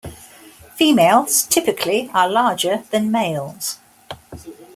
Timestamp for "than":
2.89-3.11